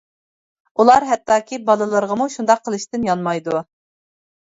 [0.83, 3.61] ئۇلار ھەتتاكى بالىلىرىغىمۇ شۇنداق قىلىشتىن يانمايدۇ.